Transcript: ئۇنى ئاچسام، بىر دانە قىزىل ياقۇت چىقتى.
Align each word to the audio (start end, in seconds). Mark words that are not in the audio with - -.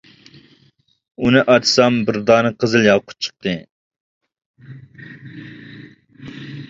ئۇنى 1.25 1.43
ئاچسام، 1.55 1.99
بىر 2.07 2.17
دانە 2.31 2.51
قىزىل 2.63 2.87
ياقۇت 2.87 3.27
چىقتى. 3.27 3.55